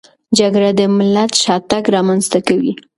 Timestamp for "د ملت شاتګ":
0.79-1.83